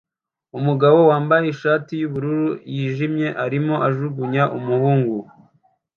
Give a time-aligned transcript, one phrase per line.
[0.57, 5.15] Umugabo wambaye ishati yubururu yijimye arimo ajugunya umuhungu